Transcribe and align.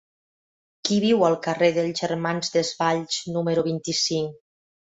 Qui 0.87 0.97
viu 1.03 1.21
al 1.27 1.37
carrer 1.49 1.69
dels 1.75 2.01
Germans 2.01 2.51
Desvalls 2.57 3.23
número 3.37 3.69
vint-i-cinc? 3.71 4.45